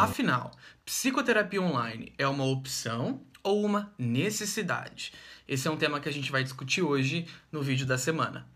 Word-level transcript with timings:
Afinal, 0.00 0.50
psicoterapia 0.82 1.60
online 1.60 2.14
é 2.16 2.26
uma 2.26 2.44
opção 2.44 3.20
ou 3.42 3.62
uma 3.62 3.92
necessidade? 3.98 5.12
Esse 5.46 5.68
é 5.68 5.70
um 5.70 5.76
tema 5.76 6.00
que 6.00 6.08
a 6.08 6.12
gente 6.12 6.32
vai 6.32 6.42
discutir 6.42 6.80
hoje 6.80 7.26
no 7.52 7.60
vídeo 7.60 7.84
da 7.84 7.98
semana. 7.98 8.48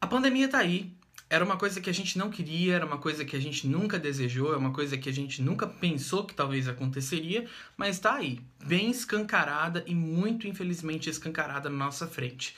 A 0.00 0.06
pandemia 0.06 0.48
tá 0.48 0.56
aí. 0.56 0.90
Era 1.28 1.44
uma 1.44 1.58
coisa 1.58 1.82
que 1.82 1.90
a 1.90 1.92
gente 1.92 2.16
não 2.16 2.30
queria, 2.30 2.76
era 2.76 2.86
uma 2.86 2.96
coisa 2.96 3.26
que 3.26 3.36
a 3.36 3.40
gente 3.40 3.66
nunca 3.66 3.98
desejou, 3.98 4.54
é 4.54 4.56
uma 4.56 4.72
coisa 4.72 4.96
que 4.96 5.10
a 5.10 5.12
gente 5.12 5.42
nunca 5.42 5.66
pensou 5.66 6.24
que 6.24 6.32
talvez 6.32 6.66
aconteceria, 6.66 7.46
mas 7.76 7.98
tá 7.98 8.14
aí, 8.14 8.40
bem 8.64 8.90
escancarada 8.90 9.84
e 9.86 9.94
muito 9.94 10.48
infelizmente 10.48 11.10
escancarada 11.10 11.68
na 11.68 11.76
nossa 11.76 12.06
frente. 12.06 12.56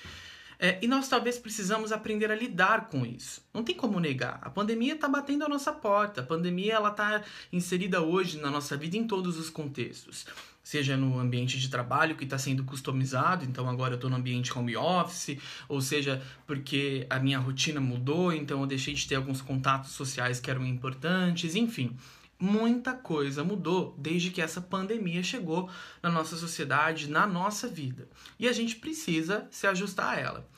É, 0.63 0.79
e 0.83 0.87
nós 0.87 1.09
talvez 1.09 1.39
precisamos 1.39 1.91
aprender 1.91 2.31
a 2.31 2.35
lidar 2.35 2.91
com 2.91 3.07
isso. 3.07 3.43
Não 3.53 3.65
tem 3.65 3.75
como 3.75 3.99
negar. 3.99 4.39
A 4.43 4.51
pandemia 4.51 4.93
está 4.93 5.09
batendo 5.09 5.43
a 5.43 5.49
nossa 5.49 5.73
porta. 5.73 6.21
A 6.21 6.25
pandemia 6.25 6.75
ela 6.75 6.91
está 6.91 7.23
inserida 7.51 8.03
hoje 8.03 8.39
na 8.39 8.51
nossa 8.51 8.77
vida 8.77 8.95
em 8.95 9.07
todos 9.07 9.39
os 9.39 9.49
contextos. 9.49 10.27
Seja 10.63 10.99
no 10.99 11.19
ambiente 11.19 11.59
de 11.59 11.71
trabalho 11.71 12.15
que 12.15 12.25
está 12.25 12.37
sendo 12.37 12.63
customizado, 12.63 13.43
então 13.47 13.71
agora 13.71 13.95
eu 13.95 13.97
estou 13.97 14.11
no 14.11 14.17
ambiente 14.17 14.57
home 14.57 14.77
office, 14.77 15.39
ou 15.67 15.81
seja, 15.81 16.23
porque 16.47 17.07
a 17.09 17.19
minha 17.19 17.39
rotina 17.39 17.81
mudou, 17.81 18.31
então 18.31 18.61
eu 18.61 18.67
deixei 18.67 18.93
de 18.93 19.09
ter 19.09 19.15
alguns 19.15 19.41
contatos 19.41 19.93
sociais 19.93 20.41
que 20.41 20.51
eram 20.51 20.67
importantes, 20.67 21.55
enfim 21.55 21.97
muita 22.41 22.95
coisa 22.95 23.45
mudou 23.45 23.95
desde 23.99 24.31
que 24.31 24.41
essa 24.41 24.61
pandemia 24.61 25.23
chegou 25.23 25.69
na 26.03 26.11
nossa 26.11 26.37
sociedade, 26.37 27.11
na 27.11 27.27
nossa 27.27 27.69
vida. 27.69 28.09
E 28.39 28.49
a 28.49 28.53
gente 28.53 28.77
precisa 28.77 29.47
se 29.51 29.67
ajustar 29.67 30.17
a 30.17 30.21
ela. 30.21 30.49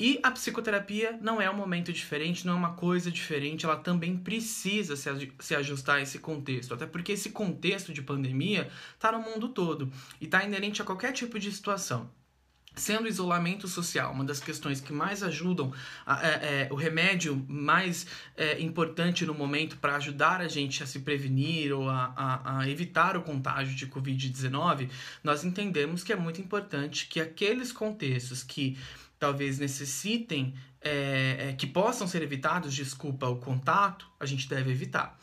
E 0.00 0.20
a 0.22 0.30
psicoterapia 0.30 1.18
não 1.20 1.40
é 1.40 1.50
um 1.50 1.56
momento 1.56 1.92
diferente, 1.92 2.46
não 2.46 2.52
é 2.52 2.56
uma 2.56 2.74
coisa 2.74 3.10
diferente, 3.10 3.66
ela 3.66 3.76
também 3.76 4.16
precisa 4.16 4.94
se 4.96 5.56
ajustar 5.56 5.96
a 5.96 6.02
esse 6.02 6.20
contexto. 6.20 6.72
Até 6.72 6.86
porque 6.86 7.12
esse 7.12 7.30
contexto 7.30 7.92
de 7.92 8.00
pandemia 8.00 8.70
está 8.94 9.10
no 9.10 9.18
mundo 9.18 9.48
todo 9.48 9.92
e 10.20 10.24
está 10.26 10.44
inerente 10.44 10.80
a 10.80 10.84
qualquer 10.84 11.12
tipo 11.12 11.36
de 11.36 11.50
situação. 11.50 12.08
Sendo 12.78 13.04
o 13.04 13.08
isolamento 13.08 13.66
social 13.66 14.12
uma 14.12 14.24
das 14.24 14.40
questões 14.40 14.80
que 14.80 14.92
mais 14.92 15.22
ajudam, 15.22 15.72
é, 16.06 16.66
é, 16.66 16.68
o 16.70 16.76
remédio 16.76 17.44
mais 17.48 18.06
é, 18.36 18.60
importante 18.60 19.26
no 19.26 19.34
momento 19.34 19.76
para 19.78 19.96
ajudar 19.96 20.40
a 20.40 20.48
gente 20.48 20.82
a 20.82 20.86
se 20.86 21.00
prevenir 21.00 21.72
ou 21.72 21.88
a, 21.88 22.12
a, 22.16 22.60
a 22.60 22.68
evitar 22.70 23.16
o 23.16 23.22
contágio 23.22 23.74
de 23.74 23.86
Covid-19, 23.86 24.88
nós 25.22 25.44
entendemos 25.44 26.04
que 26.04 26.12
é 26.12 26.16
muito 26.16 26.40
importante 26.40 27.06
que 27.06 27.20
aqueles 27.20 27.72
contextos 27.72 28.42
que 28.42 28.78
talvez 29.18 29.58
necessitem, 29.58 30.54
é, 30.80 31.48
é, 31.48 31.52
que 31.54 31.66
possam 31.66 32.06
ser 32.06 32.22
evitados, 32.22 32.72
desculpa, 32.72 33.26
o 33.26 33.36
contato, 33.36 34.08
a 34.20 34.24
gente 34.24 34.48
deve 34.48 34.70
evitar. 34.70 35.18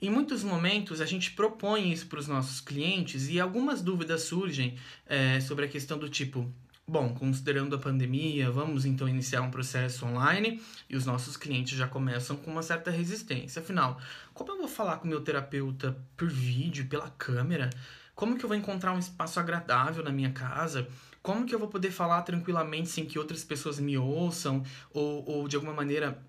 Em 0.00 0.10
muitos 0.10 0.42
momentos 0.42 1.00
a 1.00 1.06
gente 1.06 1.30
propõe 1.30 1.90
isso 1.90 2.06
para 2.06 2.18
os 2.18 2.28
nossos 2.28 2.60
clientes 2.60 3.28
e 3.28 3.40
algumas 3.40 3.80
dúvidas 3.80 4.22
surgem 4.22 4.76
é, 5.06 5.40
sobre 5.40 5.64
a 5.64 5.68
questão 5.68 5.98
do 5.98 6.08
tipo: 6.08 6.50
Bom, 6.88 7.12
considerando 7.14 7.74
a 7.74 7.80
pandemia, 7.80 8.48
vamos 8.48 8.84
então 8.84 9.08
iniciar 9.08 9.42
um 9.42 9.50
processo 9.50 10.06
online 10.06 10.62
e 10.88 10.94
os 10.94 11.04
nossos 11.04 11.36
clientes 11.36 11.76
já 11.76 11.88
começam 11.88 12.36
com 12.36 12.48
uma 12.48 12.62
certa 12.62 12.92
resistência. 12.92 13.60
Afinal, 13.60 14.00
como 14.32 14.52
eu 14.52 14.58
vou 14.58 14.68
falar 14.68 14.98
com 14.98 15.08
meu 15.08 15.20
terapeuta 15.20 15.96
por 16.16 16.30
vídeo, 16.30 16.86
pela 16.86 17.10
câmera? 17.10 17.70
Como 18.14 18.38
que 18.38 18.44
eu 18.44 18.48
vou 18.48 18.56
encontrar 18.56 18.92
um 18.92 19.00
espaço 19.00 19.40
agradável 19.40 20.04
na 20.04 20.12
minha 20.12 20.30
casa? 20.30 20.86
Como 21.20 21.44
que 21.44 21.52
eu 21.52 21.58
vou 21.58 21.66
poder 21.66 21.90
falar 21.90 22.22
tranquilamente 22.22 22.88
sem 22.88 23.04
que 23.04 23.18
outras 23.18 23.42
pessoas 23.42 23.80
me 23.80 23.98
ouçam 23.98 24.62
ou, 24.92 25.28
ou 25.28 25.48
de 25.48 25.56
alguma 25.56 25.74
maneira 25.74 26.24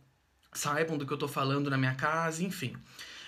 saibam 0.52 0.98
do 0.98 1.06
que 1.06 1.14
eu 1.14 1.18
estou 1.18 1.30
falando 1.30 1.70
na 1.70 1.78
minha 1.78 1.94
casa? 1.94 2.44
Enfim. 2.44 2.76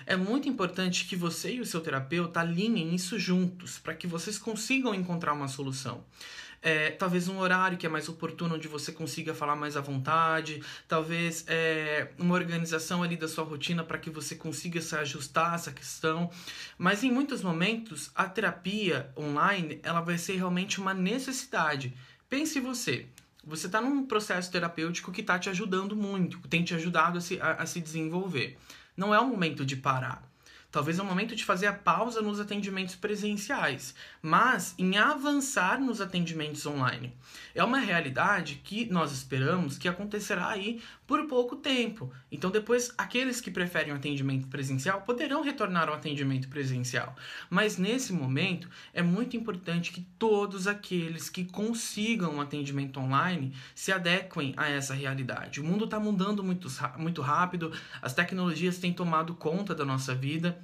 É 0.10 0.18
muito 0.18 0.50
importante 0.50 1.06
que 1.06 1.16
você 1.16 1.54
e 1.54 1.62
o 1.62 1.66
seu 1.66 1.82
terapeuta 1.82 2.40
alinhem 2.40 2.96
isso 2.96 3.20
juntos 3.20 3.78
para 3.78 3.94
que 3.94 4.08
vocês 4.08 4.40
consigam 4.40 4.94
encontrar 4.94 5.34
uma 5.34 5.48
solução 5.48 6.04
é, 6.62 6.92
talvez 6.92 7.28
um 7.28 7.40
horário 7.40 7.78
que 7.78 7.86
é 7.86 7.90
mais 7.90 8.10
oportuno, 8.10 8.56
onde 8.56 8.68
você 8.68 8.92
consiga 8.92 9.34
falar 9.34 9.56
mais 9.56 9.78
à 9.78 9.82
vontade, 9.82 10.62
talvez 10.88 11.46
é, 11.48 12.10
uma 12.18 12.36
organização 12.36 13.02
ali 13.02 13.16
da 13.16 13.28
sua 13.28 13.44
rotina 13.44 13.84
para 13.84 13.98
que 13.98 14.10
você 14.10 14.36
consiga 14.36 14.82
se 14.82 14.96
ajustar 14.96 15.52
a 15.52 15.56
essa 15.56 15.72
questão. 15.72 16.30
Mas 16.78 17.04
em 17.04 17.12
muitos 17.12 17.42
momentos, 17.42 18.12
a 18.14 18.26
terapia 18.28 19.12
online 19.18 19.80
ela 19.84 20.02
vai 20.02 20.18
ser 20.18 20.36
realmente 20.36 20.80
uma 20.80 20.94
necessidade. 20.94 21.94
Pense 22.30 22.60
você. 22.60 23.08
Você 23.44 23.68
está 23.68 23.80
num 23.80 24.06
processo 24.06 24.52
terapêutico 24.52 25.12
que 25.12 25.22
está 25.22 25.40
te 25.40 25.50
ajudando 25.50 25.96
muito, 25.96 26.40
tem 26.50 26.64
te 26.64 26.76
ajudado 26.76 27.18
a 27.18 27.22
se, 27.22 27.40
a, 27.40 27.54
a 27.54 27.66
se 27.66 27.80
desenvolver. 27.80 28.58
Não 29.00 29.16
é 29.16 29.20
o 29.22 29.26
momento 29.26 29.66
de 29.66 29.78
parar. 29.78 30.22
Talvez 30.70 31.00
é 31.00 31.02
o 31.02 31.06
momento 31.06 31.34
de 31.34 31.46
fazer 31.46 31.68
a 31.68 31.74
pausa 31.74 32.22
nos 32.22 32.38
atendimentos 32.38 32.98
presenciais, 32.98 33.96
mas 34.22 34.76
em 34.78 34.98
avançar 34.98 35.80
nos 35.80 36.02
atendimentos 36.02 36.66
online. 36.66 37.16
É 37.56 37.64
uma 37.64 37.80
realidade 37.80 38.56
que 38.62 38.92
nós 38.92 39.14
esperamos 39.14 39.78
que 39.78 39.88
acontecerá 39.88 40.50
aí 40.50 40.82
por 41.10 41.26
pouco 41.26 41.56
tempo. 41.56 42.14
Então, 42.32 42.52
depois, 42.52 42.94
aqueles 42.96 43.42
que 43.42 43.50
preferem 43.50 43.92
o 43.92 43.96
atendimento 43.96 44.48
presencial 44.48 45.02
poderão 45.02 45.42
retornar 45.42 45.90
ao 45.90 45.96
atendimento 45.96 46.48
presencial. 46.48 47.16
Mas 47.50 47.80
nesse 47.80 48.14
momento, 48.14 48.70
é 48.94 49.02
muito 49.02 49.36
importante 49.36 49.92
que 49.92 50.02
todos 50.20 50.68
aqueles 50.68 51.28
que 51.28 51.46
consigam 51.46 52.36
um 52.36 52.40
atendimento 52.40 53.00
online 53.00 53.56
se 53.74 53.92
adequem 53.92 54.54
a 54.56 54.70
essa 54.70 54.94
realidade. 54.94 55.60
O 55.60 55.64
mundo 55.64 55.86
está 55.86 56.00
mudando 56.00 56.44
muito, 56.44 56.68
muito 57.00 57.24
rápido, 57.24 57.74
as 58.04 58.14
tecnologias 58.14 58.78
têm 58.78 58.94
tomado 58.94 59.34
conta 59.34 59.74
da 59.74 59.84
nossa 59.84 60.14
vida 60.14 60.64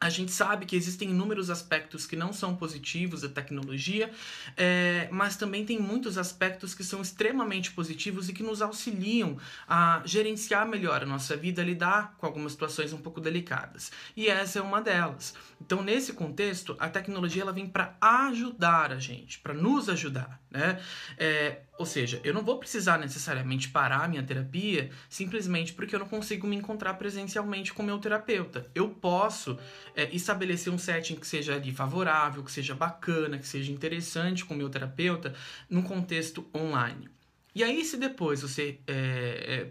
a 0.00 0.08
gente 0.08 0.32
sabe 0.32 0.64
que 0.64 0.74
existem 0.74 1.10
inúmeros 1.10 1.50
aspectos 1.50 2.06
que 2.06 2.16
não 2.16 2.32
são 2.32 2.56
positivos 2.56 3.20
da 3.20 3.28
tecnologia, 3.28 4.10
é, 4.56 5.06
mas 5.12 5.36
também 5.36 5.66
tem 5.66 5.78
muitos 5.78 6.16
aspectos 6.16 6.72
que 6.72 6.82
são 6.82 7.02
extremamente 7.02 7.70
positivos 7.72 8.28
e 8.28 8.32
que 8.32 8.42
nos 8.42 8.62
auxiliam 8.62 9.36
a 9.68 10.00
gerenciar 10.06 10.66
melhor 10.66 11.02
a 11.02 11.06
nossa 11.06 11.36
vida, 11.36 11.60
a 11.60 11.64
lidar 11.64 12.14
com 12.16 12.24
algumas 12.24 12.52
situações 12.52 12.94
um 12.94 12.98
pouco 12.98 13.20
delicadas. 13.20 13.92
E 14.16 14.26
essa 14.28 14.58
é 14.58 14.62
uma 14.62 14.80
delas. 14.80 15.34
Então, 15.60 15.82
nesse 15.82 16.14
contexto, 16.14 16.74
a 16.78 16.88
tecnologia 16.88 17.42
ela 17.42 17.52
vem 17.52 17.68
para 17.68 17.94
ajudar 18.00 18.92
a 18.92 18.98
gente, 18.98 19.38
para 19.40 19.52
nos 19.52 19.90
ajudar, 19.90 20.40
né? 20.50 20.80
É, 21.18 21.60
ou 21.78 21.86
seja, 21.86 22.20
eu 22.24 22.34
não 22.34 22.42
vou 22.42 22.58
precisar 22.58 22.98
necessariamente 22.98 23.70
parar 23.70 24.06
minha 24.06 24.22
terapia 24.22 24.90
simplesmente 25.08 25.72
porque 25.72 25.94
eu 25.94 25.98
não 25.98 26.06
consigo 26.06 26.46
me 26.46 26.54
encontrar 26.54 26.92
presencialmente 26.94 27.72
com 27.72 27.82
meu 27.82 27.98
terapeuta. 27.98 28.70
Eu 28.74 28.90
posso 28.90 29.58
é, 29.94 30.14
estabelecer 30.14 30.72
um 30.72 30.78
setting 30.78 31.16
que 31.16 31.26
seja 31.26 31.54
ali 31.54 31.72
favorável, 31.72 32.42
que 32.42 32.52
seja 32.52 32.74
bacana, 32.74 33.38
que 33.38 33.46
seja 33.46 33.72
interessante 33.72 34.44
com 34.44 34.54
o 34.54 34.56
meu 34.56 34.68
terapeuta 34.68 35.34
num 35.68 35.82
contexto 35.82 36.46
online. 36.54 37.08
E 37.54 37.64
aí, 37.64 37.84
se 37.84 37.96
depois 37.96 38.42
você 38.42 38.78
é, 38.86 38.92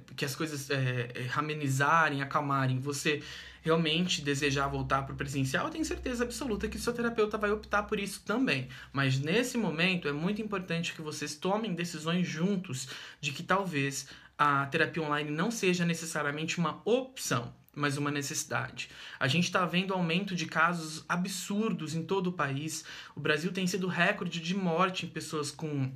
é, 0.06 0.14
que 0.16 0.26
as 0.26 0.36
coisas 0.36 0.70
é, 0.70 1.10
é 1.16 1.30
amenizarem, 1.36 2.22
acalmarem, 2.22 2.78
você 2.78 3.24
realmente 3.62 4.22
desejar 4.22 4.68
voltar 4.68 5.04
para 5.04 5.14
o 5.14 5.18
presencial, 5.18 5.66
eu 5.66 5.72
tenho 5.72 5.86
certeza 5.86 6.24
absoluta 6.24 6.68
que 6.68 6.78
o 6.78 6.80
seu 6.80 6.94
terapeuta 6.94 7.38
vai 7.38 7.52
optar 7.52 7.84
por 7.84 8.00
isso 8.00 8.22
também. 8.26 8.68
Mas 8.92 9.20
nesse 9.20 9.58
momento 9.58 10.08
é 10.08 10.12
muito 10.12 10.42
importante 10.42 10.94
que 10.94 11.02
vocês 11.02 11.36
tomem 11.36 11.74
decisões 11.74 12.28
juntos 12.28 12.88
de 13.22 13.32
que 13.32 13.44
talvez 13.44 14.08
a 14.38 14.66
terapia 14.68 15.04
online 15.04 15.30
não 15.30 15.52
seja 15.52 15.86
necessariamente 15.86 16.58
uma 16.58 16.82
opção, 16.86 17.54
mas 17.76 17.98
uma 17.98 18.12
necessidade. 18.12 18.90
A 19.20 19.28
gente 19.28 19.46
está 19.46 19.66
vendo 19.66 19.94
aumento 19.94 20.36
de 20.36 20.46
casos 20.46 21.04
absurdos 21.08 21.96
em 21.96 22.04
todo 22.04 22.28
o 22.28 22.34
país. 22.34 22.84
O 23.16 23.20
Brasil 23.20 23.52
tem 23.52 23.68
sido 23.68 23.88
recorde 23.88 24.40
de 24.40 24.56
morte 24.56 25.06
em 25.06 25.10
pessoas 25.10 25.52
com 25.52 25.92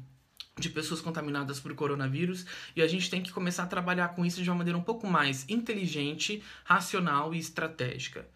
de 0.55 0.69
pessoas 0.69 1.01
contaminadas 1.01 1.59
por 1.59 1.73
coronavírus 1.73 2.45
e 2.75 2.81
a 2.83 2.87
gente 2.87 3.09
tem 3.09 3.23
que 3.23 3.31
começar 3.31 3.63
a 3.63 3.67
trabalhar 3.67 4.09
com 4.09 4.23
isso 4.23 4.43
de 4.43 4.49
uma 4.51 4.57
maneira 4.57 4.77
um 4.77 4.83
pouco 4.83 5.07
mais 5.07 5.49
inteligente, 5.49 6.43
racional 6.63 7.33
e 7.33 7.39
estratégica. 7.39 8.27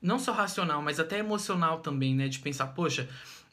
Não 0.00 0.18
só 0.18 0.32
racional, 0.32 0.80
mas 0.80 0.98
até 0.98 1.18
emocional 1.18 1.80
também, 1.80 2.14
né? 2.14 2.28
De 2.28 2.38
pensar, 2.38 2.68
poxa, 2.68 3.08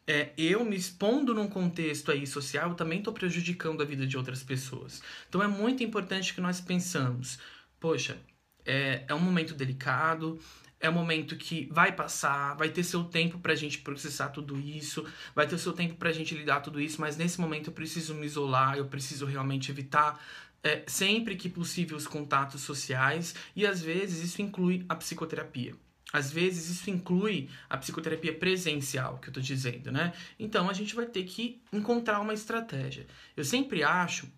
é, 0.05 0.31
eu 0.37 0.63
me 0.63 0.75
expondo 0.75 1.33
num 1.33 1.47
contexto 1.47 2.11
aí 2.11 2.27
social, 2.27 2.69
eu 2.69 2.75
também 2.75 2.99
estou 2.99 3.13
prejudicando 3.13 3.81
a 3.81 3.85
vida 3.85 4.05
de 4.05 4.17
outras 4.17 4.43
pessoas. 4.43 5.01
Então 5.27 5.41
é 5.41 5.47
muito 5.47 5.83
importante 5.83 6.33
que 6.33 6.41
nós 6.41 6.61
pensamos, 6.61 7.39
poxa, 7.79 8.17
é, 8.65 9.03
é 9.07 9.13
um 9.13 9.19
momento 9.19 9.53
delicado, 9.53 10.39
é 10.79 10.89
um 10.89 10.93
momento 10.93 11.37
que 11.37 11.67
vai 11.71 11.93
passar, 11.93 12.55
vai 12.55 12.69
ter 12.69 12.83
seu 12.83 13.05
tempo 13.05 13.39
pra 13.39 13.55
gente 13.55 13.79
processar 13.79 14.29
tudo 14.29 14.59
isso, 14.59 15.05
vai 15.33 15.47
ter 15.47 15.57
seu 15.57 15.71
tempo 15.71 15.95
pra 15.95 16.11
gente 16.11 16.35
lidar 16.35 16.59
tudo 16.59 16.81
isso, 16.81 16.99
mas 16.99 17.15
nesse 17.15 17.39
momento 17.39 17.69
eu 17.69 17.73
preciso 17.73 18.13
me 18.13 18.25
isolar, 18.25 18.77
eu 18.77 18.85
preciso 18.85 19.25
realmente 19.25 19.71
evitar 19.71 20.21
é, 20.61 20.83
sempre 20.85 21.35
que 21.35 21.47
possível 21.47 21.95
os 21.95 22.05
contatos 22.05 22.61
sociais 22.61 23.33
e 23.55 23.65
às 23.65 23.81
vezes 23.81 24.23
isso 24.23 24.41
inclui 24.41 24.85
a 24.89 24.95
psicoterapia. 24.95 25.73
Às 26.11 26.31
vezes 26.31 26.69
isso 26.69 26.91
inclui 26.91 27.49
a 27.67 27.75
psicoterapia 27.75 28.33
presencial, 28.33 29.17
que 29.17 29.29
eu 29.29 29.33
tô 29.33 29.39
dizendo, 29.39 29.91
né? 29.91 30.13
Então 30.37 30.69
a 30.69 30.73
gente 30.73 30.93
vai 30.93 31.07
ter 31.07 31.23
que 31.23 31.61
encontrar 31.71 32.19
uma 32.19 32.35
estratégia. 32.35 33.07
Eu 33.35 33.43
sempre 33.43 33.83
acho 33.83 34.29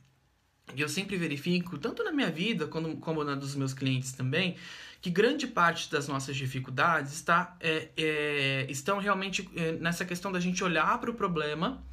E 0.73 0.81
eu 0.81 0.89
sempre 0.89 1.15
verifico, 1.17 1.77
tanto 1.77 2.03
na 2.03 2.11
minha 2.11 2.31
vida 2.31 2.67
como, 2.67 2.97
como 2.97 3.23
na 3.23 3.35
dos 3.35 3.55
meus 3.55 3.73
clientes 3.73 4.13
também, 4.13 4.55
que 5.01 5.09
grande 5.09 5.45
parte 5.45 5.91
das 5.91 6.07
nossas 6.07 6.35
dificuldades 6.35 7.13
está, 7.13 7.55
é, 7.59 7.89
é, 7.95 8.65
estão 8.69 8.97
realmente 8.97 9.47
é, 9.55 9.73
nessa 9.73 10.03
questão 10.03 10.31
da 10.31 10.39
gente 10.39 10.63
olhar 10.63 10.99
para 10.99 11.11
o 11.11 11.13
problema 11.13 11.83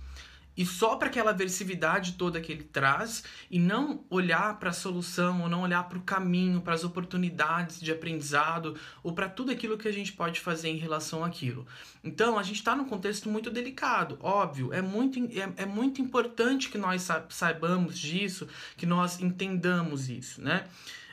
e 0.57 0.67
só 0.67 0.97
para 0.97 1.09
aquela 1.09 1.31
aversividade 1.31 2.13
toda 2.13 2.41
que 2.41 2.53
ele 2.53 2.65
traz 2.65 3.25
e 3.51 3.59
não 3.59 4.05
olhar 4.11 4.59
para 4.59 4.71
a 4.71 4.73
solução 4.73 5.43
ou 5.43 5.49
não 5.49 5.63
olhar 5.63 5.89
para 5.89 5.99
o 5.99 6.03
caminho, 6.03 6.61
para 6.61 6.75
as 6.75 6.85
oportunidades 6.85 7.81
de 7.81 7.91
aprendizado 7.91 8.77
ou 9.03 9.13
para 9.13 9.29
tudo 9.29 9.51
aquilo 9.51 9.79
que 9.79 9.89
a 9.89 9.93
gente 9.93 10.13
pode 10.13 10.41
fazer 10.41 10.69
em 10.69 10.77
relação 10.77 11.25
àquilo. 11.25 11.67
Então, 12.05 12.39
a 12.39 12.43
gente 12.43 12.57
está 12.57 12.77
num 12.77 12.85
contexto 12.85 13.29
muito 13.29 13.51
delicado, 13.51 14.19
óbvio, 14.21 14.73
é 14.73 14.83
muito, 14.83 15.19
é, 15.19 15.63
é 15.63 15.67
muito 15.67 16.03
importante 16.03 16.69
que 16.69 16.79
nós 16.79 17.09
saibamos 17.29 17.99
disso, 17.99 18.49
que 18.77 18.87
nós 18.87 19.21
entendamos 19.21 20.09
isso, 20.09 20.43
né? 20.43 20.67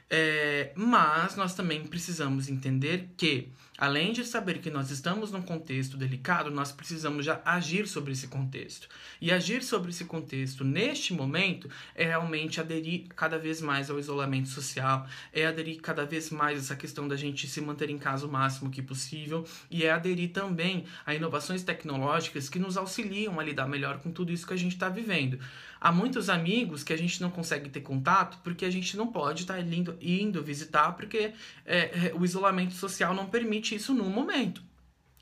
É, 0.09 0.71
mas 0.75 1.35
nós 1.35 1.53
também 1.53 1.85
precisamos 1.85 2.49
entender 2.49 3.09
que 3.15 3.51
Além 3.79 4.11
de 4.11 4.25
saber 4.25 4.59
que 4.59 4.69
nós 4.69 4.91
estamos 4.91 5.31
num 5.31 5.41
contexto 5.41 5.95
delicado, 5.95 6.51
nós 6.51 6.69
precisamos 6.69 7.25
já 7.25 7.41
agir 7.45 7.87
sobre 7.87 8.11
esse 8.11 8.27
contexto. 8.27 8.89
E 9.21 9.31
agir 9.31 9.63
sobre 9.63 9.91
esse 9.91 10.03
contexto 10.03 10.65
neste 10.65 11.13
momento 11.13 11.69
é 11.95 12.03
realmente 12.03 12.59
aderir 12.59 13.05
cada 13.15 13.39
vez 13.39 13.61
mais 13.61 13.89
ao 13.89 13.97
isolamento 13.97 14.49
social, 14.49 15.07
é 15.31 15.45
aderir 15.45 15.79
cada 15.79 16.05
vez 16.05 16.29
mais 16.29 16.59
essa 16.59 16.75
questão 16.75 17.07
da 17.07 17.15
gente 17.15 17.47
se 17.47 17.61
manter 17.61 17.89
em 17.89 17.97
casa 17.97 18.27
o 18.27 18.29
máximo 18.29 18.69
que 18.69 18.81
possível 18.81 19.47
e 19.71 19.85
é 19.85 19.91
aderir 19.91 20.33
também 20.33 20.83
a 21.05 21.15
inovações 21.15 21.63
tecnológicas 21.63 22.49
que 22.49 22.59
nos 22.59 22.75
auxiliam 22.75 23.39
a 23.39 23.43
lidar 23.43 23.65
melhor 23.65 23.99
com 23.99 24.11
tudo 24.11 24.33
isso 24.33 24.45
que 24.45 24.53
a 24.53 24.57
gente 24.57 24.73
está 24.73 24.89
vivendo. 24.89 25.39
Há 25.81 25.93
muitos 25.93 26.29
amigos 26.29 26.83
que 26.83 26.91
a 26.91 26.97
gente 26.97 27.21
não 27.21 27.31
consegue 27.31 27.69
ter 27.69 27.79
contato 27.79 28.39
porque 28.43 28.65
a 28.65 28.69
gente 28.69 28.97
não 28.97 29.07
pode 29.07 29.43
estar 29.43 29.53
tá 29.53 29.61
indo, 30.01 30.43
visitar 30.43 30.93
porque 30.93 31.33
é, 31.65 31.77
é, 32.07 32.11
o 32.13 32.23
isolamento 32.23 32.73
social 32.73 33.13
não 33.13 33.27
permite 33.27 33.75
isso 33.75 33.93
no 33.93 34.05
momento. 34.05 34.69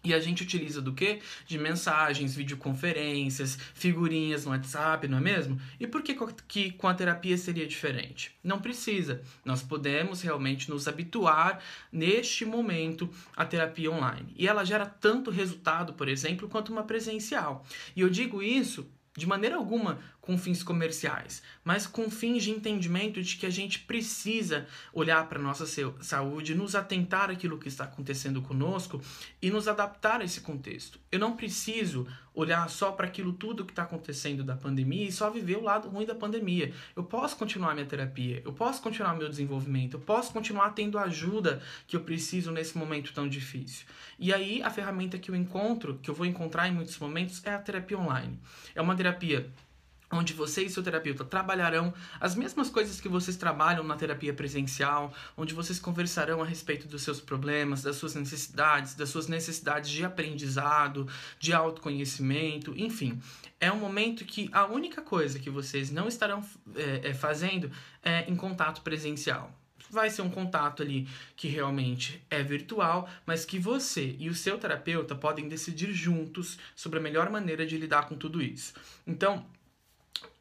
E 0.08 0.14
a 0.14 0.20
gente 0.22 0.42
utiliza 0.42 0.82
do 0.82 0.94
que? 0.94 1.20
De 1.46 1.58
mensagens, 1.58 2.34
videoconferências, 2.34 3.58
figurinhas 3.74 4.46
no 4.46 4.52
WhatsApp, 4.52 5.06
não 5.06 5.18
é 5.18 5.22
mesmo? 5.22 5.60
E 5.78 5.86
por 5.86 6.02
que, 6.02 6.16
que 6.48 6.72
com 6.72 6.88
a 6.88 6.94
terapia 6.94 7.38
seria 7.38 7.68
diferente? 7.68 8.34
Não 8.42 8.62
precisa. 8.62 9.22
Nós 9.44 9.62
podemos 9.62 10.22
realmente 10.22 10.70
nos 10.70 10.88
habituar 10.88 11.62
neste 11.92 12.46
momento 12.46 13.10
à 13.36 13.44
terapia 13.44 13.92
online. 13.92 14.34
E 14.38 14.48
ela 14.48 14.64
gera 14.64 14.86
tanto 14.86 15.30
resultado, 15.30 15.92
por 15.92 16.08
exemplo, 16.08 16.48
quanto 16.48 16.72
uma 16.72 16.84
presencial. 16.84 17.66
E 17.94 18.00
eu 18.00 18.10
digo 18.10 18.42
isso 18.42 18.88
de 19.18 19.26
maneira 19.26 19.56
alguma 19.56 20.00
com 20.22 20.38
fins 20.38 20.62
comerciais, 20.62 21.42
mas 21.64 21.88
com 21.88 22.08
fins 22.10 22.44
de 22.44 22.52
entendimento 22.52 23.22
de 23.22 23.36
que 23.36 23.48
a 23.48 23.50
gente 23.50 23.80
precisa 23.80 24.68
olhar 24.94 25.28
para 25.28 25.42
nossa 25.42 25.66
saúde, 26.02 26.54
nos 26.54 26.76
atentar 26.76 27.32
àquilo 27.32 27.58
que 27.58 27.68
está 27.68 27.86
acontecendo 27.86 28.44
conosco 28.44 29.02
e 29.42 29.50
nos 29.50 29.68
adaptar 29.68 30.22
a 30.22 30.24
esse 30.24 30.42
contexto. 30.42 31.00
Eu 31.12 31.20
não 31.20 31.36
preciso 31.36 32.08
olhar 32.38 32.70
só 32.70 32.92
para 32.92 33.08
aquilo 33.08 33.34
tudo 33.34 33.66
que 33.66 33.72
está 33.72 33.82
acontecendo 33.82 34.44
da 34.44 34.56
pandemia 34.56 35.08
e 35.08 35.12
só 35.12 35.28
viver 35.32 35.58
o 35.58 35.64
lado 35.64 35.90
ruim 35.90 36.06
da 36.06 36.14
pandemia. 36.14 36.72
Eu 36.96 37.04
posso 37.04 37.36
continuar 37.36 37.74
minha 37.74 37.86
terapia, 37.86 38.44
eu 38.46 38.54
posso 38.54 38.80
continuar 38.80 39.16
meu 39.16 39.28
desenvolvimento, 39.28 39.96
eu 39.96 40.00
posso 40.00 40.32
continuar 40.32 40.70
tendo 40.70 41.00
a 41.00 41.04
ajuda 41.04 41.60
que 41.88 41.96
eu 41.96 42.02
preciso 42.02 42.52
nesse 42.52 42.78
momento 42.78 43.12
tão 43.12 43.28
difícil. 43.28 43.88
E 44.20 44.32
aí 44.32 44.62
a 44.62 44.70
ferramenta 44.70 45.18
que 45.18 45.32
eu 45.32 45.36
encontro, 45.36 45.98
que 45.98 46.12
eu 46.12 46.14
vou 46.14 46.28
encontrar 46.28 46.68
em 46.68 46.72
muitos 46.72 47.00
momentos, 47.00 47.44
é 47.44 47.56
a 47.56 47.60
terapia 47.60 47.98
online. 47.98 48.40
É 48.76 48.82
uma 48.82 48.96
terapia 48.96 49.50
onde 50.12 50.34
você 50.34 50.64
e 50.64 50.70
seu 50.70 50.82
terapeuta 50.82 51.26
trabalharão 51.26 51.94
as 52.20 52.36
mesmas 52.36 52.70
coisas 52.70 53.02
que 53.02 53.10
vocês 53.10 53.36
trabalham 53.36 53.84
na 53.84 53.96
terapia 53.96 54.34
presencial, 54.34 55.14
onde 55.36 55.54
vocês 55.54 55.80
conversarão 55.80 56.42
a 56.42 56.46
respeito 56.46 56.88
dos 56.88 57.02
seus 57.02 57.20
problemas, 57.20 57.82
das 57.82 57.98
suas 57.98 58.16
necessidades, 58.16 58.96
das 58.96 59.10
suas 59.10 59.28
necessidades 59.28 59.90
de 59.90 60.06
aprendizado, 60.06 61.08
de 61.40 61.54
autoconhecimento, 61.54 62.74
enfim. 62.78 63.20
É 63.60 63.72
um 63.72 63.80
momento 63.80 64.24
que 64.24 64.50
a 64.54 64.66
única 64.66 65.02
coisa 65.02 65.40
que 65.40 65.50
vocês 65.50 65.92
não 65.92 66.08
estarão 66.08 66.44
é, 66.76 67.14
fazendo 67.14 67.72
é 68.04 68.30
em 68.30 68.36
contato 68.36 68.82
presencial 68.82 69.54
vai 69.90 70.10
ser 70.10 70.22
um 70.22 70.30
contato 70.30 70.84
ali 70.84 71.08
que 71.36 71.48
realmente 71.48 72.22
é 72.30 72.44
virtual, 72.44 73.10
mas 73.26 73.46
que 73.46 73.58
você 73.58 74.16
e 74.20 74.30
o 74.30 74.36
seu 74.36 74.58
terapeuta 74.58 75.16
podem 75.16 75.48
decidir 75.48 75.94
juntos 75.94 76.58
sobre 76.76 77.00
a 77.00 77.02
melhor 77.02 77.30
maneira 77.30 77.66
de 77.66 77.78
lidar 77.78 78.08
com 78.08 78.16
tudo 78.16 78.42
isso. 78.42 78.74
Então, 79.06 79.46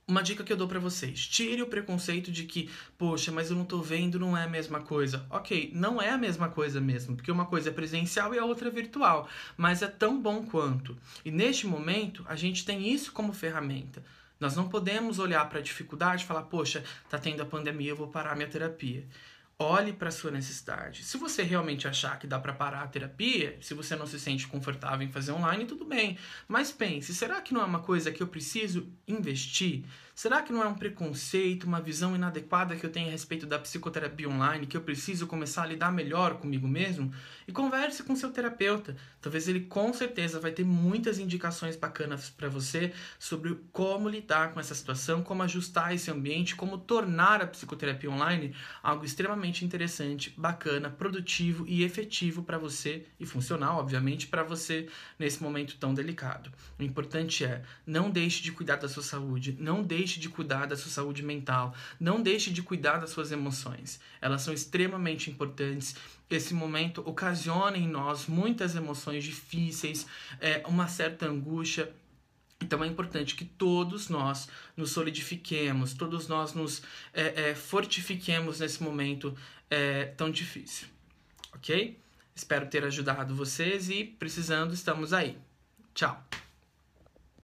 uma 0.09 0.23
dica 0.23 0.45
que 0.45 0.53
eu 0.53 0.57
dou 0.57 0.69
para 0.69 0.79
vocês: 0.79 1.27
tire 1.27 1.63
o 1.63 1.67
preconceito 1.67 2.31
de 2.31 2.45
que, 2.45 2.71
poxa, 2.97 3.33
mas 3.33 3.51
eu 3.51 3.57
não 3.57 3.65
tô 3.65 3.81
vendo, 3.81 4.19
não 4.19 4.37
é 4.37 4.45
a 4.45 4.49
mesma 4.49 4.81
coisa. 4.81 5.27
Ok, 5.31 5.71
não 5.75 6.01
é 6.01 6.11
a 6.11 6.19
mesma 6.19 6.49
coisa 6.49 6.81
mesmo, 6.81 7.17
porque 7.17 7.33
uma 7.33 7.47
coisa 7.47 7.71
é 7.71 7.73
presencial 7.73 8.35
e 8.35 8.39
a 8.39 8.45
outra 8.45 8.69
é 8.69 8.71
virtual, 8.71 9.29
mas 9.57 9.83
é 9.83 9.89
tão 9.89 10.21
bom 10.21 10.45
quanto. 10.45 10.97
E 11.25 11.31
neste 11.31 11.67
momento, 11.67 12.25
a 12.29 12.37
gente 12.37 12.65
tem 12.65 12.89
isso 12.89 13.13
como 13.13 13.33
ferramenta. 13.33 14.05
Nós 14.39 14.55
não 14.55 14.69
podemos 14.69 15.19
olhar 15.19 15.49
para 15.49 15.61
a 15.61 15.63
dificuldade 15.63 16.23
e 16.23 16.27
falar, 16.27 16.43
poxa, 16.43 16.85
tá 17.09 17.19
tendo 17.19 17.43
a 17.43 17.47
pandemia, 17.47 17.93
eu 17.93 17.97
vou 17.97 18.09
parar 18.09 18.37
minha 18.37 18.49
terapia. 18.49 19.07
Olhe 19.59 19.91
para 19.91 20.11
sua 20.11 20.31
necessidade. 20.31 21.03
Se 21.03 21.17
você 21.17 21.43
realmente 21.43 21.89
achar 21.89 22.19
que 22.19 22.27
dá 22.27 22.39
para 22.39 22.53
parar 22.53 22.83
a 22.83 22.89
terapia, 22.89 23.57
se 23.63 23.73
você 23.73 23.97
não 23.97 24.07
se 24.07 24.21
sente 24.21 24.47
confortável 24.47 25.07
em 25.07 25.11
fazer 25.11 25.33
online, 25.33 25.65
tudo 25.65 25.87
bem. 25.87 26.19
Mas 26.47 26.71
pense, 26.71 27.15
será 27.15 27.41
que 27.41 27.55
não 27.55 27.63
é 27.63 27.65
uma 27.65 27.81
coisa 27.81 28.13
que 28.13 28.23
eu 28.23 28.29
preciso 28.29 28.93
investir? 29.09 29.83
Será 30.17 30.41
que 30.41 30.51
não 30.51 30.63
é 30.63 30.67
um 30.67 30.75
preconceito, 30.75 31.65
uma 31.65 31.79
visão 31.79 32.17
inadequada 32.17 32.75
que 32.75 32.87
eu 32.87 32.91
tenho 32.91 33.09
a 33.09 33.11
respeito 33.11 33.45
da 33.45 33.59
psicoterapia 33.59 34.27
online, 34.27 34.67
que 34.67 34.75
eu 34.75 34.81
preciso 34.81 35.27
começar 35.27 35.65
a 35.65 35.67
lidar 35.67 35.93
melhor 35.93 36.39
comigo 36.39 36.67
mesmo? 36.67 37.13
E 37.47 37.53
converse 37.53 38.03
com 38.03 38.17
seu 38.17 38.31
terapeuta. 38.31 38.97
Talvez 39.21 39.47
ele 39.47 39.61
com 39.61 39.93
certeza 39.93 40.41
vai 40.41 40.53
ter 40.53 40.65
muitas 40.65 41.19
indicações 41.19 41.77
bacanas 41.77 42.31
para 42.31 42.49
você 42.49 42.95
sobre 43.19 43.61
como 43.71 44.09
lidar 44.09 44.55
com 44.55 44.59
essa 44.59 44.75
situação, 44.75 45.23
como 45.23 45.43
ajustar 45.43 45.95
esse 45.95 46.11
ambiente, 46.11 46.57
como 46.57 46.79
tornar 46.79 47.43
a 47.43 47.47
psicoterapia 47.47 48.11
online 48.11 48.55
algo 48.83 49.05
extremamente 49.05 49.67
interessante, 49.67 50.33
bacana, 50.35 50.89
produtivo 50.89 51.67
e 51.69 51.85
efetivo 51.85 52.43
para 52.43 52.57
você 52.57 53.05
e 53.21 53.27
funcional, 53.27 53.81
obviamente, 53.81 54.29
para 54.29 54.43
você 54.43 54.89
nesse 55.19 55.43
momento 55.43 55.77
tão 55.77 55.93
delicado. 55.93 56.51
O 56.79 56.83
importante 56.83 57.45
é 57.45 57.63
não 57.87 58.11
deixe 58.11 58.43
de 58.43 58.51
cuidar 58.51 58.77
da 58.77 58.89
sua 58.89 59.03
saúde, 59.03 59.55
não 59.61 59.83
deixe 59.83 60.06
deixe 60.07 60.21
de 60.21 60.29
cuidar 60.29 60.67
da 60.67 60.77
sua 60.77 60.91
saúde 60.91 61.23
mental, 61.25 61.75
não 61.99 62.23
deixe 62.23 62.53
de 62.53 62.63
cuidar 62.63 62.99
das 62.99 63.11
suas 63.11 63.33
emoções. 63.33 63.99
Elas 64.21 64.43
são 64.43 64.55
extremamente 64.55 65.29
importantes. 65.29 65.97
Esse 66.31 66.55
momento 66.55 67.03
ocasiona 67.05 67.77
em 67.77 67.89
nós 67.89 68.27
muitas 68.27 68.77
emoções 68.77 69.25
difíceis, 69.25 70.07
é, 70.41 70.63
uma 70.69 70.87
certa 70.87 71.27
angústia. 71.27 71.93
Então 72.61 72.85
é 72.85 72.87
importante 72.87 73.35
que 73.35 73.45
todos 73.45 74.09
nós 74.09 74.49
nos 74.77 74.93
solidifiquemos, 74.93 75.93
todos 75.93 76.29
nós 76.29 76.55
nos 76.55 76.83
é, 77.13 77.51
é, 77.51 77.55
fortifiquemos 77.57 78.61
nesse 78.61 78.83
momento 78.83 79.37
é, 79.69 80.07
tão 80.17 80.31
difícil. 80.31 80.87
Ok? 81.53 81.99
Espero 82.33 82.67
ter 82.67 82.85
ajudado 82.85 83.35
vocês 83.35 83.91
e 83.91 84.05
precisando, 84.05 84.73
estamos 84.73 85.13
aí. 85.13 85.37
Tchau! 85.95 86.46